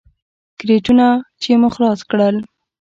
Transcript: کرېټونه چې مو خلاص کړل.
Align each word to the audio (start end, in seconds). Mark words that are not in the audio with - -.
کرېټونه 0.59 1.07
چې 1.41 1.49
مو 1.59 1.69
خلاص 1.75 1.99
کړل. 2.11 2.35